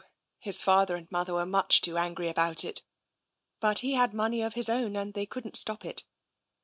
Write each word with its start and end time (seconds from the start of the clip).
His 0.39 0.63
father 0.63 0.95
and 0.95 1.07
mother 1.11 1.35
were 1.35 1.45
much 1.45 1.79
too 1.79 1.95
angry 1.95 2.27
about 2.27 2.65
it, 2.65 2.83
but 3.59 3.77
he 3.85 3.93
had 3.93 4.15
money 4.15 4.41
of 4.41 4.55
his 4.55 4.67
own 4.67 4.95
and 4.95 5.13
they 5.13 5.27
couldn't 5.27 5.55
stop 5.57 5.85
it. 5.85 6.05